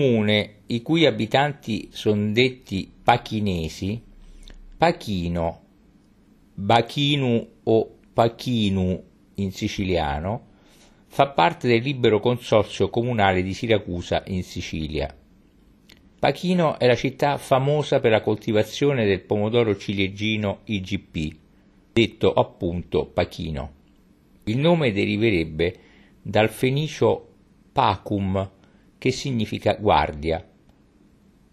[0.00, 4.02] comune i cui abitanti sono detti pachinesi,
[4.78, 5.60] Pachino,
[6.54, 10.46] Bachinu o Pachinu in siciliano,
[11.06, 15.14] fa parte del libero consorzio comunale di Siracusa in Sicilia.
[16.18, 21.36] Pachino è la città famosa per la coltivazione del pomodoro ciliegino IGP,
[21.92, 23.72] detto appunto Pachino.
[24.44, 25.78] Il nome deriverebbe
[26.22, 27.28] dal fenicio
[27.72, 28.50] pacum,
[29.00, 30.46] che significa guardia.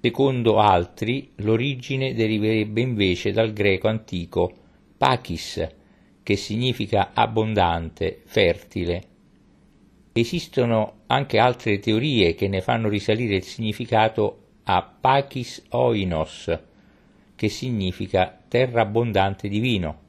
[0.00, 4.52] Secondo altri, l'origine deriverebbe invece dal greco antico
[4.98, 5.64] pachis,
[6.24, 9.02] che significa abbondante, fertile.
[10.12, 16.58] Esistono anche altre teorie che ne fanno risalire il significato a Pachis Oinos,
[17.36, 20.04] che significa terra abbondante di vino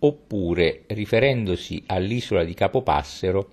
[0.00, 3.50] oppure, riferendosi all'isola di Capopassero,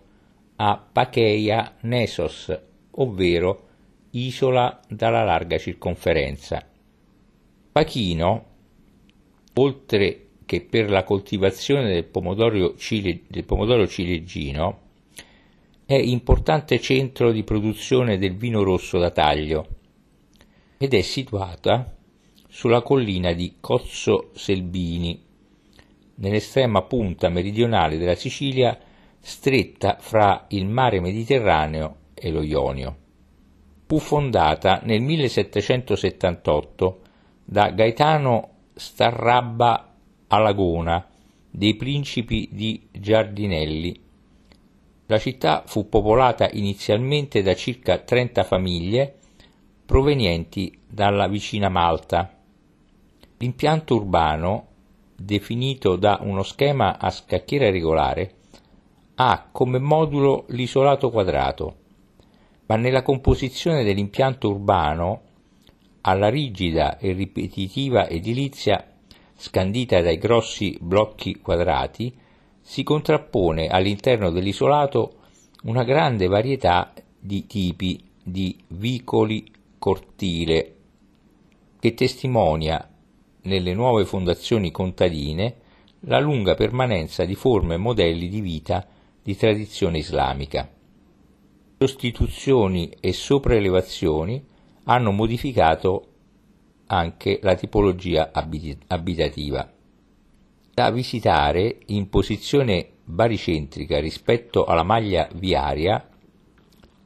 [0.58, 2.58] a Pacheia Nesos,
[2.96, 3.64] ovvero
[4.12, 6.66] isola dalla larga circonferenza.
[7.72, 8.46] Pachino,
[9.56, 14.82] oltre che per la coltivazione del pomodoro, cile, del pomodoro ciliegino,
[15.86, 19.68] è importante centro di produzione del vino rosso da taglio
[20.78, 21.96] ed è situata
[22.48, 25.22] sulla collina di Cozzo Selbini,
[26.16, 28.80] nell'estrema punta meridionale della Sicilia
[29.20, 32.96] stretta fra il mare Mediterraneo e lo Ionio.
[33.86, 37.00] Fu fondata nel 1778
[37.44, 39.94] da Gaetano Starrabba
[40.30, 41.08] Alagona
[41.52, 44.02] dei principi di Giardinelli.
[45.06, 49.18] La città fu popolata inizialmente da circa 30 famiglie
[49.86, 52.36] provenienti dalla vicina Malta.
[53.38, 54.68] L'impianto urbano
[55.16, 58.34] definito da uno schema a scacchiera regolare,
[59.14, 61.84] ha come modulo l'isolato quadrato,
[62.68, 65.22] ma nella composizione dell'impianto urbano,
[66.02, 68.86] alla rigida e ripetitiva edilizia
[69.36, 72.14] scandita dai grossi blocchi quadrati,
[72.62, 75.18] si contrappone all'interno dell'isolato
[75.64, 80.76] una grande varietà di tipi di vicoli cortile
[81.80, 82.90] che testimonia
[83.44, 85.56] nelle nuove fondazioni contadine
[86.02, 88.88] la lunga permanenza di forme e modelli di vita
[89.22, 90.75] di tradizione islamica.
[91.78, 94.42] Sostituzioni e sopraelevazioni
[94.86, 96.08] hanno modificato
[96.88, 99.70] anche la tipologia abitativa.
[100.74, 106.08] Da visitare in posizione baricentrica rispetto alla maglia viaria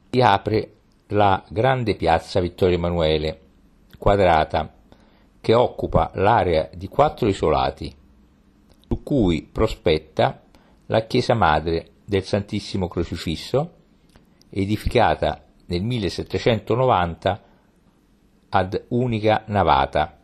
[0.08, 0.74] si apre
[1.08, 3.40] la grande piazza Vittorio Emanuele,
[3.98, 4.72] quadrata,
[5.40, 7.92] che occupa l'area di quattro isolati,
[8.86, 10.42] su cui prospetta
[10.86, 13.78] la chiesa madre del Santissimo Crocifisso,
[14.50, 17.42] edificata nel 1790
[18.50, 20.19] ad unica navata.